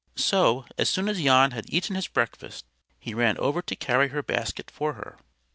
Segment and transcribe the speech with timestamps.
[0.17, 2.65] So, as soon as Jan had eaten his breakfast,
[2.97, 5.19] he ran over to carry her basket for her.